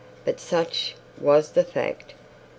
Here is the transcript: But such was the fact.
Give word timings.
But 0.25 0.39
such 0.39 0.95
was 1.19 1.51
the 1.51 1.63
fact. 1.63 2.15